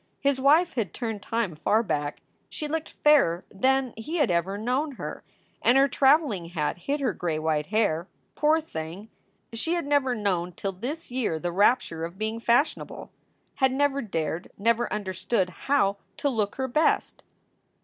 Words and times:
His 0.19 0.41
wife 0.41 0.73
had 0.73 0.95
turned 0.95 1.21
time 1.21 1.53
far 1.53 1.83
back; 1.83 2.21
she 2.49 2.67
looked 2.67 2.89
fairer 3.03 3.43
than 3.51 3.93
he 3.95 4.17
had 4.17 4.31
ever 4.31 4.57
known 4.57 4.93
her; 4.93 5.23
and 5.61 5.77
her 5.77 5.87
traveling 5.87 6.45
hat 6.45 6.79
hid 6.79 6.99
her 7.01 7.13
gray 7.13 7.37
white 7.37 7.67
hair. 7.67 8.07
Poor 8.33 8.59
thing! 8.59 9.09
She 9.53 9.75
had 9.75 9.85
never 9.85 10.15
known 10.15 10.53
till 10.53 10.71
this 10.71 11.11
year 11.11 11.37
the 11.37 11.51
rapture 11.51 12.03
of 12.03 12.17
being 12.17 12.39
fashionable; 12.39 13.11
had 13.57 13.71
never 13.71 14.01
dared, 14.01 14.49
never 14.57 14.91
understood 14.91 15.51
how, 15.51 15.97
to 16.17 16.29
look 16.29 16.55
her 16.55 16.67
best. 16.67 17.23